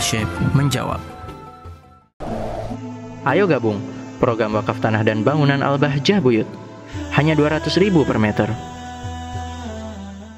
Syekh 0.00 0.26
menjawab. 0.56 0.98
Ayo 3.28 3.44
gabung 3.44 3.76
program 4.16 4.56
wakaf 4.56 4.80
tanah 4.80 5.04
dan 5.04 5.20
bangunan 5.20 5.60
Al-Bahjah 5.60 6.24
Buyut. 6.24 6.48
Hanya 7.12 7.36
200 7.36 7.68
ribu 7.76 8.02
per 8.08 8.16
meter. 8.16 8.48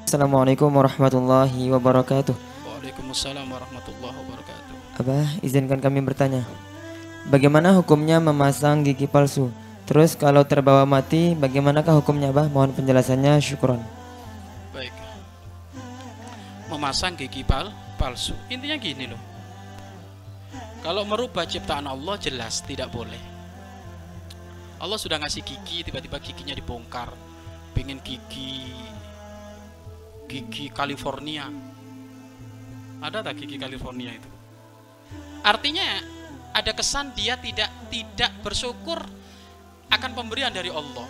Assalamualaikum 0.03 0.69
warahmatullahi 0.69 1.71
wabarakatuh. 1.73 2.35
Waalaikumsalam 2.67 3.47
warahmatullahi 3.47 4.13
wabarakatuh. 4.13 4.99
Abah, 5.01 5.27
izinkan 5.41 5.81
kami 5.81 6.05
bertanya. 6.05 6.45
Bagaimana 7.31 7.73
hukumnya 7.73 8.19
memasang 8.19 8.83
gigi 8.83 9.07
palsu? 9.07 9.49
Terus 9.89 10.13
kalau 10.13 10.45
terbawa 10.45 10.85
mati, 10.85 11.33
bagaimanakah 11.33 12.03
hukumnya, 12.03 12.29
Abah? 12.29 12.51
Mohon 12.51 12.77
penjelasannya, 12.77 13.39
syukron. 13.41 13.81
Baik. 14.75 14.93
Memasang 16.69 17.17
gigi 17.17 17.41
pal 17.41 17.73
palsu. 17.97 18.37
Intinya 18.51 18.77
gini 18.77 19.07
loh. 19.09 19.32
Kalau 20.83 21.07
merubah 21.07 21.47
ciptaan 21.47 21.87
Allah 21.87 22.19
jelas 22.19 22.59
tidak 22.63 22.91
boleh. 22.91 23.21
Allah 24.83 24.99
sudah 24.99 25.15
ngasih 25.15 25.47
gigi, 25.47 25.87
tiba-tiba 25.87 26.19
giginya 26.19 26.51
dibongkar. 26.51 27.07
Pengen 27.71 28.03
gigi 28.03 28.67
gigi 30.27 30.67
California. 30.73 31.47
Ada 32.99 33.23
tak 33.23 33.39
gigi 33.39 33.55
California 33.55 34.11
itu? 34.11 34.29
Artinya 35.43 36.03
ada 36.51 36.71
kesan 36.75 37.15
dia 37.15 37.35
tidak 37.39 37.71
tidak 37.87 38.31
bersyukur 38.43 38.99
akan 39.87 40.11
pemberian 40.17 40.51
dari 40.51 40.67
Allah. 40.67 41.07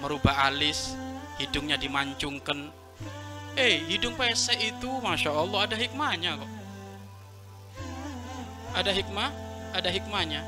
Merubah 0.00 0.48
alis, 0.48 0.96
hidungnya 1.36 1.76
dimancungkan. 1.76 2.70
Eh, 3.52 3.84
hidung 3.92 4.16
pesek 4.16 4.56
itu 4.56 4.88
masya 5.04 5.36
Allah 5.36 5.68
ada 5.68 5.76
hikmahnya 5.76 6.40
kok. 6.40 6.61
Ada 8.72 8.88
hikmah, 8.88 9.28
ada 9.76 9.88
hikmahnya. 9.92 10.40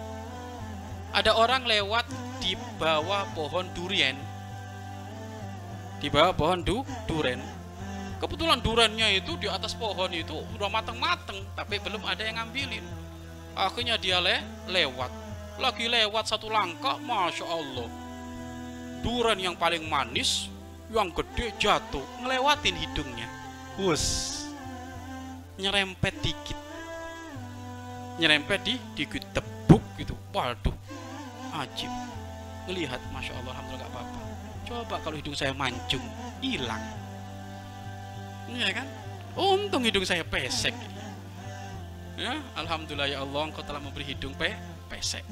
Ada 1.13 1.37
orang 1.37 1.69
lewat 1.69 2.09
di 2.41 2.57
bawah 2.81 3.29
pohon 3.37 3.69
durian. 3.77 4.17
Di 6.01 6.09
bawah 6.09 6.33
pohon 6.33 6.61
du, 6.65 6.81
duren. 7.05 7.41
Kebetulan 8.19 8.65
durennya 8.65 9.13
itu 9.13 9.37
di 9.37 9.45
atas 9.45 9.77
pohon 9.77 10.09
itu 10.13 10.41
udah 10.57 10.69
mateng-mateng, 10.73 11.45
tapi 11.53 11.77
belum 11.77 12.01
ada 12.09 12.25
yang 12.25 12.41
ngambilin. 12.41 12.85
Akhirnya 13.53 14.01
dia 14.01 14.19
le 14.19 14.41
lewat. 14.73 15.13
Lagi 15.61 15.87
lewat 15.87 16.33
satu 16.33 16.49
langkah, 16.49 16.97
masya 16.99 17.45
Allah. 17.47 17.89
Duren 19.05 19.37
yang 19.39 19.55
paling 19.55 19.85
manis, 19.85 20.49
yang 20.89 21.13
gede 21.13 21.53
jatuh, 21.61 22.03
ngelewatin 22.25 22.75
hidungnya. 22.75 23.29
Wus, 23.79 24.33
nyerempet 25.61 26.17
dikit 26.25 26.59
nyerempet 28.19 28.61
di 28.63 28.75
dikit 28.95 29.25
tebuk 29.35 29.83
gitu. 29.99 30.15
Waduh 30.35 30.75
ajib. 31.63 31.91
Ngelihat 32.67 33.01
masya 33.13 33.37
Allah 33.39 33.53
alhamdulillah 33.55 33.87
gak 33.87 33.93
apa-apa. 33.93 34.21
Coba 34.65 34.97
kalau 35.05 35.17
hidung 35.21 35.37
saya 35.37 35.53
mancung 35.53 36.03
hilang. 36.41 36.81
Ya 38.51 38.73
kan? 38.73 38.87
Untung 39.37 39.85
hidung 39.85 40.07
saya 40.07 40.25
pesek. 40.25 40.73
Ya 42.15 42.39
alhamdulillah 42.57 43.11
ya 43.11 43.19
Allah 43.23 43.51
engkau 43.51 43.63
telah 43.67 43.83
memberi 43.83 44.07
hidung 44.07 44.33
pe 44.35 44.55
pesek. 44.89 45.23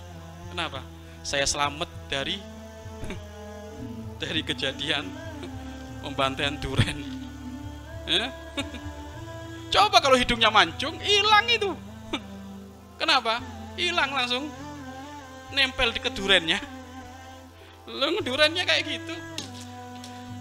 Kenapa? 0.52 0.84
Saya 1.24 1.48
selamat 1.48 1.88
dari 2.12 2.36
dari 4.22 4.40
kejadian 4.44 5.08
pembantaian 6.04 6.60
duren. 6.60 6.98
Ya? 8.04 8.28
coba 9.74 9.98
kalau 10.04 10.20
hidungnya 10.20 10.52
mancung 10.52 11.00
hilang 11.00 11.48
itu 11.48 11.72
Kenapa? 13.04 13.44
Hilang 13.76 14.16
langsung. 14.16 14.48
Nempel 15.52 15.92
di 15.92 16.00
kedurennya. 16.00 16.56
Lo 17.84 18.08
durennya 18.24 18.64
kayak 18.64 18.82
gitu. 18.88 19.14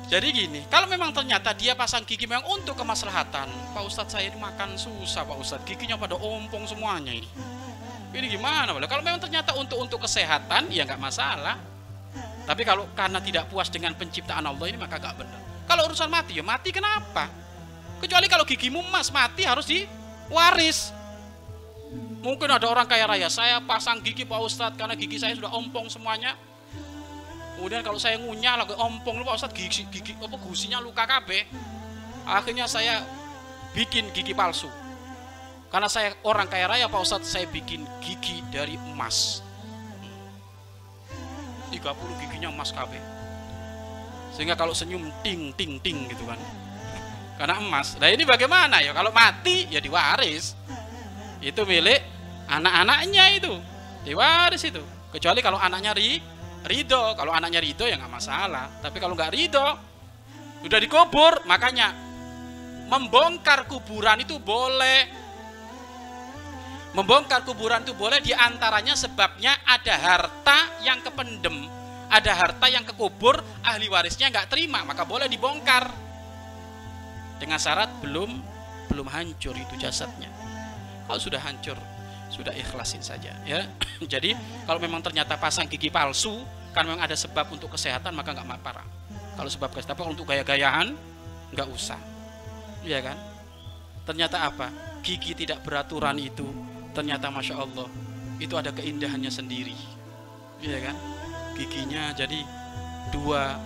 Jadi 0.08 0.28
gini, 0.32 0.60
kalau 0.72 0.88
memang 0.88 1.12
ternyata 1.12 1.52
dia 1.52 1.76
pasang 1.76 2.08
gigi 2.08 2.24
memang 2.24 2.48
untuk 2.48 2.78
kemaslahatan, 2.80 3.52
Pak 3.76 3.84
Ustadz 3.84 4.16
saya 4.16 4.32
ini 4.32 4.40
makan 4.40 4.80
susah 4.80 5.28
Pak 5.28 5.38
Ustadz, 5.42 5.66
giginya 5.68 6.00
pada 6.00 6.16
ompong 6.16 6.64
semuanya 6.64 7.12
ini. 7.12 7.28
Ini 8.16 8.28
gimana? 8.32 8.72
Kalau 8.88 9.04
memang 9.04 9.20
ternyata 9.20 9.58
untuk 9.60 9.84
untuk 9.84 10.00
kesehatan, 10.06 10.72
ya 10.72 10.88
nggak 10.88 11.02
masalah. 11.02 11.60
Tapi 12.48 12.62
kalau 12.64 12.88
karena 12.96 13.20
tidak 13.20 13.50
puas 13.52 13.68
dengan 13.68 13.92
penciptaan 13.98 14.46
Allah 14.46 14.66
ini 14.70 14.80
maka 14.80 15.02
nggak 15.02 15.16
benar. 15.20 15.40
Kalau 15.68 15.82
urusan 15.90 16.08
mati 16.08 16.40
ya 16.40 16.46
mati 16.46 16.70
kenapa? 16.72 17.28
Kecuali 18.00 18.28
kalau 18.32 18.48
gigimu 18.48 18.80
emas 18.86 19.12
mati 19.12 19.44
harus 19.44 19.68
diwaris. 19.68 21.03
Mungkin 22.24 22.48
ada 22.48 22.64
orang 22.72 22.88
kaya 22.88 23.04
raya, 23.04 23.28
saya 23.28 23.60
pasang 23.60 24.00
gigi 24.00 24.24
Pak 24.24 24.40
Ustadz 24.40 24.80
karena 24.80 24.96
gigi 24.96 25.20
saya 25.20 25.36
sudah 25.36 25.52
ompong 25.52 25.92
semuanya. 25.92 26.40
Kemudian 27.60 27.84
kalau 27.84 28.00
saya 28.00 28.16
ngunyah 28.16 28.64
lagi 28.64 28.80
ompong 28.80 29.28
Pak 29.28 29.36
Ustadz 29.44 29.52
gigi, 29.52 29.84
gigi 29.92 30.16
apa 30.16 30.40
gusinya 30.40 30.80
luka 30.80 31.04
KB. 31.04 31.44
Akhirnya 32.24 32.64
saya 32.72 33.04
bikin 33.76 34.08
gigi 34.16 34.32
palsu. 34.32 34.72
Karena 35.68 35.92
saya 35.92 36.16
orang 36.24 36.48
kaya 36.48 36.72
raya 36.72 36.88
Pak 36.88 37.04
Ustadz, 37.04 37.28
saya 37.28 37.44
bikin 37.52 37.84
gigi 38.00 38.40
dari 38.56 38.80
emas. 38.80 39.44
30 41.76 41.84
giginya 42.24 42.56
emas 42.56 42.72
KB. 42.72 42.94
Sehingga 44.32 44.56
kalau 44.56 44.72
senyum 44.72 45.12
ting 45.28 45.52
ting 45.60 45.76
ting 45.84 46.08
gitu 46.08 46.24
kan. 46.24 46.40
Karena 47.36 47.60
emas. 47.60 48.00
Nah 48.00 48.08
ini 48.08 48.24
bagaimana 48.24 48.80
ya? 48.80 48.96
Kalau 48.96 49.12
mati 49.12 49.68
ya 49.68 49.84
diwaris. 49.84 50.56
Itu 51.44 51.68
milik 51.68 52.13
anak-anaknya 52.48 53.26
itu. 53.40 53.54
Diwaris 54.04 54.64
itu 54.68 54.84
kecuali 55.14 55.40
kalau 55.40 55.56
anaknya 55.62 55.96
ri 55.96 56.20
ridho. 56.68 57.16
Kalau 57.16 57.32
anaknya 57.32 57.64
ridho 57.64 57.86
ya 57.88 57.96
nggak 57.96 58.14
masalah. 58.14 58.68
Tapi 58.84 58.98
kalau 59.00 59.16
nggak 59.16 59.32
ridho 59.32 59.68
udah 60.68 60.80
dikubur. 60.80 61.44
Makanya 61.48 61.94
membongkar 62.92 63.68
kuburan 63.72 64.24
itu 64.24 64.40
boleh. 64.40 65.24
Membongkar 66.94 67.42
kuburan 67.42 67.82
itu 67.82 67.98
boleh 67.98 68.22
di 68.22 68.36
antaranya 68.38 68.94
sebabnya 68.94 69.58
ada 69.66 69.96
harta 69.98 70.58
yang 70.86 71.02
kependem. 71.02 71.66
Ada 72.14 72.30
harta 72.38 72.70
yang 72.70 72.86
kekubur 72.86 73.42
ahli 73.66 73.90
warisnya 73.90 74.30
nggak 74.30 74.54
terima 74.54 74.86
maka 74.86 75.02
boleh 75.02 75.26
dibongkar. 75.26 75.90
Dengan 77.42 77.58
syarat 77.58 77.90
belum 78.06 78.30
belum 78.94 79.10
hancur 79.10 79.58
itu 79.58 79.74
jasadnya. 79.82 80.30
Kalau 81.10 81.18
sudah 81.18 81.42
hancur 81.42 81.76
sudah 82.34 82.50
ikhlasin 82.58 83.06
saja 83.06 83.38
ya. 83.46 83.62
Jadi 84.14 84.34
kalau 84.66 84.82
memang 84.82 85.06
ternyata 85.06 85.38
pasang 85.38 85.70
gigi 85.70 85.94
palsu 85.94 86.42
kan 86.74 86.90
memang 86.90 87.06
ada 87.06 87.14
sebab 87.14 87.54
untuk 87.54 87.78
kesehatan 87.78 88.18
maka 88.18 88.34
nggak 88.34 88.50
parah. 88.66 88.86
Kalau 89.38 89.50
sebab 89.50 89.70
kesehatan 89.70 89.94
tapi 89.94 90.02
untuk 90.10 90.26
gaya-gayaan 90.26 90.98
nggak 91.54 91.70
usah. 91.70 92.02
Ya 92.82 92.98
kan? 93.06 93.16
Ternyata 94.10 94.50
apa? 94.50 94.74
Gigi 95.06 95.38
tidak 95.38 95.62
beraturan 95.62 96.18
itu 96.18 96.50
ternyata 96.98 97.30
masya 97.30 97.62
Allah 97.62 97.86
itu 98.42 98.58
ada 98.58 98.74
keindahannya 98.74 99.30
sendiri. 99.30 99.78
Ya 100.58 100.82
kan? 100.82 100.98
Giginya 101.54 102.10
jadi 102.18 102.42
dua 103.14 103.62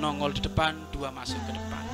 nongol 0.00 0.32
di 0.32 0.40
depan 0.40 0.72
dua 0.88 1.12
masuk 1.12 1.38
ke 1.44 1.52
depan. 1.52 1.84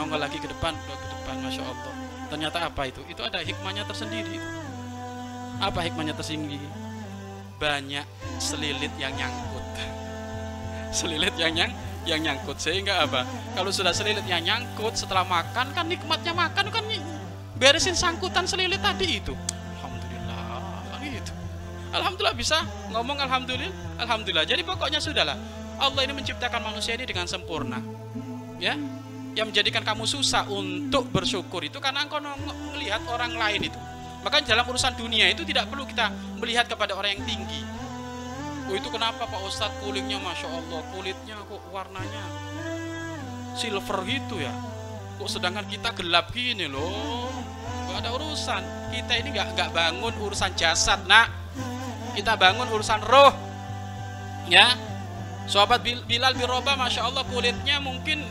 Nongol 0.00 0.24
lagi 0.24 0.40
ke 0.40 0.48
depan 0.48 0.72
dua 0.88 0.96
ke 0.96 1.06
depan 1.12 1.36
masya 1.44 1.62
Allah. 1.68 1.94
Ternyata 2.32 2.58
apa 2.64 2.88
itu? 2.88 3.04
Itu 3.12 3.20
ada 3.20 3.44
hikmahnya 3.44 3.84
tersendiri 3.84 4.40
itu 4.40 4.61
apa 5.62 5.78
hikmahnya 5.86 6.18
tersinggi? 6.18 6.58
Banyak 7.62 8.02
selilit 8.42 8.90
yang 8.98 9.14
nyangkut. 9.14 9.62
Selilit 10.90 11.32
yang 11.38 11.54
nyang 11.54 11.72
yang 12.02 12.18
nyangkut 12.18 12.58
sehingga 12.58 13.06
apa? 13.06 13.22
Kalau 13.54 13.70
sudah 13.70 13.94
selilit 13.94 14.26
yang 14.26 14.42
nyangkut 14.42 14.98
setelah 14.98 15.22
makan 15.22 15.70
kan 15.70 15.86
nikmatnya 15.86 16.34
makan 16.34 16.66
kan 16.74 16.82
beresin 17.54 17.94
sangkutan 17.94 18.42
selilit 18.44 18.82
tadi 18.82 19.22
itu. 19.22 19.32
Alhamdulillah 19.78 20.42
kan 20.90 21.00
itu. 21.06 21.32
Alhamdulillah 21.94 22.36
bisa 22.36 22.58
ngomong 22.90 23.22
alhamdulillah. 23.22 24.02
Alhamdulillah. 24.02 24.44
Jadi 24.44 24.66
pokoknya 24.66 24.98
sudahlah. 24.98 25.38
Allah 25.78 26.02
ini 26.02 26.12
menciptakan 26.12 26.60
manusia 26.60 26.98
ini 26.98 27.06
dengan 27.06 27.30
sempurna. 27.30 27.78
Ya, 28.58 28.78
yang 29.34 29.50
menjadikan 29.50 29.82
kamu 29.82 30.06
susah 30.06 30.46
untuk 30.50 31.10
bersyukur 31.10 31.62
itu 31.62 31.78
karena 31.78 32.06
engkau 32.06 32.22
melihat 32.74 33.02
orang 33.10 33.34
lain 33.34 33.70
itu 33.70 33.78
maka 34.22 34.38
dalam 34.42 34.64
urusan 34.66 34.94
dunia 34.94 35.26
itu 35.30 35.42
tidak 35.42 35.66
perlu 35.66 35.82
kita 35.82 36.10
melihat 36.38 36.70
kepada 36.70 36.94
orang 36.94 37.18
yang 37.18 37.24
tinggi. 37.26 37.62
Oh 38.70 38.74
itu 38.78 38.88
kenapa 38.88 39.26
Pak 39.26 39.42
Ustadz 39.42 39.82
kulitnya 39.82 40.16
Masya 40.22 40.48
Allah 40.48 40.80
kulitnya 40.94 41.36
kok 41.44 41.62
warnanya 41.74 42.24
silver 43.58 43.98
gitu 44.08 44.40
ya. 44.40 44.52
Kok 45.20 45.28
sedangkan 45.28 45.66
kita 45.68 45.92
gelap 45.98 46.32
gini 46.32 46.66
loh. 46.70 47.28
Gak 47.90 48.06
ada 48.06 48.10
urusan. 48.16 48.62
Kita 48.94 49.12
ini 49.20 49.28
gak, 49.36 49.54
gak 49.54 49.70
bangun 49.76 50.14
urusan 50.16 50.56
jasad 50.56 51.04
nak. 51.04 51.28
Kita 52.16 52.36
bangun 52.36 52.68
urusan 52.72 53.00
roh. 53.04 53.32
Ya. 54.48 54.72
Sahabat 55.44 55.82
Bilal 55.82 56.38
Biroba 56.38 56.78
Masya 56.78 57.10
Allah 57.10 57.26
kulitnya 57.26 57.82
mungkin 57.82 58.22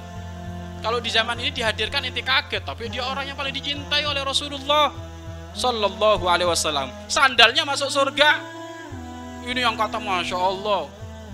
kalau 0.81 0.97
di 0.97 1.11
zaman 1.13 1.37
ini 1.37 1.53
dihadirkan 1.53 2.01
inti 2.07 2.25
kaget. 2.25 2.65
Tapi 2.65 2.89
dia 2.89 3.05
orang 3.05 3.29
yang 3.29 3.37
paling 3.37 3.53
dicintai 3.53 4.07
oleh 4.09 4.25
Rasulullah 4.25 5.10
Sallallahu 5.51 6.23
alaihi 6.27 6.47
wasallam. 6.47 6.87
Sandalnya 7.11 7.67
masuk 7.67 7.91
surga. 7.91 8.39
Ini 9.43 9.67
yang 9.67 9.75
kata 9.75 9.99
Masya 9.99 10.37
Allah. 10.37 10.87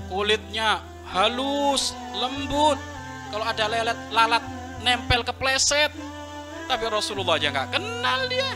Kulitnya 0.09 0.81
halus, 1.05 1.93
lembut. 2.17 2.79
Kalau 3.29 3.45
ada 3.45 3.65
lelet, 3.67 3.97
lalat 4.09 4.43
nempel 4.81 5.21
ke 5.21 5.33
pleset. 5.35 5.91
Tapi 6.67 6.83
Rasulullah 6.89 7.37
aja 7.37 7.51
nggak 7.53 7.69
kenal 7.77 8.19
dia. 8.31 8.49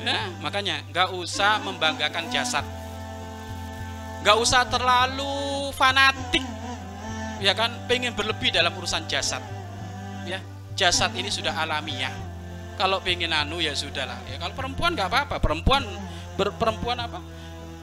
Ya, 0.00 0.32
makanya 0.40 0.80
nggak 0.88 1.12
usah 1.12 1.60
membanggakan 1.60 2.32
jasad. 2.32 2.64
Nggak 4.24 4.36
usah 4.40 4.64
terlalu 4.64 5.68
fanatik. 5.76 6.44
Ya 7.40 7.52
kan, 7.56 7.72
pengen 7.88 8.16
berlebih 8.16 8.52
dalam 8.52 8.72
urusan 8.76 9.04
jasad. 9.08 9.40
Ya, 10.24 10.40
jasad 10.76 11.12
ini 11.16 11.28
sudah 11.28 11.52
alamiah 11.52 12.29
kalau 12.80 12.96
pengen 13.04 13.28
anu 13.36 13.60
ya 13.60 13.76
sudahlah 13.76 14.16
ya 14.24 14.40
kalau 14.40 14.56
perempuan 14.56 14.96
nggak 14.96 15.12
apa-apa. 15.12 15.36
Perempuan 15.36 15.84
berperempuan 16.40 16.96
apa? 16.96 17.20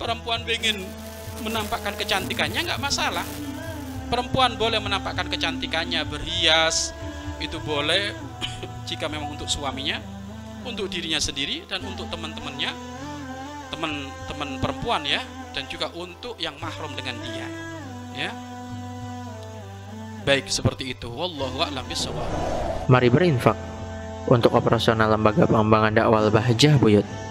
Perempuan 0.02 0.42
pengen 0.42 0.82
menampakkan 1.46 1.94
kecantikannya 1.94 2.66
nggak 2.66 2.82
masalah. 2.82 3.22
Perempuan 4.10 4.58
boleh 4.58 4.82
menampakkan 4.82 5.30
kecantikannya 5.30 6.02
berhias 6.10 6.98
itu 7.38 7.62
boleh 7.62 8.18
jika 8.90 9.06
memang 9.06 9.38
untuk 9.38 9.46
suaminya 9.46 10.02
untuk 10.66 10.90
dirinya 10.90 11.22
sendiri 11.22 11.70
dan 11.70 11.86
untuk 11.86 12.10
teman-temannya 12.10 12.74
teman-teman 13.70 14.50
perempuan 14.58 15.06
ya 15.06 15.22
dan 15.54 15.70
juga 15.70 15.94
untuk 15.94 16.42
yang 16.42 16.58
mahrum 16.58 16.98
dengan 16.98 17.22
dia 17.22 17.48
ya. 18.18 18.32
Baik 20.26 20.50
seperti 20.52 20.92
itu. 20.92 21.08
Wallahu 21.08 21.64
a'lam 21.64 21.88
bishawab. 21.88 22.26
Mari 22.92 23.08
berinfak 23.08 23.77
untuk 24.28 24.52
operasional 24.56 25.12
lembaga 25.16 25.48
pengembangan 25.48 25.92
dakwah 25.96 26.28
Bahjah 26.28 26.76
Buyut. 26.80 27.27